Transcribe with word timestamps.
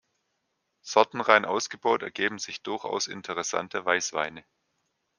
Sortenrein 0.83 1.45
ausgebaut 1.45 2.01
ergeben 2.01 2.39
sich 2.39 2.63
durchaus 2.63 3.05
interessante 3.05 3.85
Weißweine. 3.85 4.43